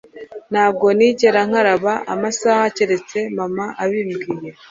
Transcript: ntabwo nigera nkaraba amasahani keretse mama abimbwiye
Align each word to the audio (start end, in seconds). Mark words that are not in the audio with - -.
ntabwo 0.51 0.85
nigera 0.97 1.39
nkaraba 1.49 1.93
amasahani 2.13 2.73
keretse 2.75 3.17
mama 3.37 3.65
abimbwiye 3.83 4.49